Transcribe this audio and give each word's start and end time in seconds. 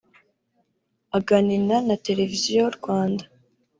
Aganina 1.17 1.75
na 1.87 1.95
Televiziyo 2.05 2.61
Rwanda 2.77 3.23